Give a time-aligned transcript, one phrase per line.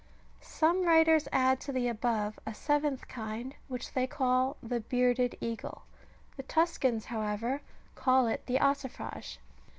[0.39, 5.47] Some writers add to the above a seventh kind, which they call the" bearded "^^
[5.47, 5.83] eagle;
[6.37, 7.61] the Tuscans, however,
[7.93, 9.37] call it the ossifrage.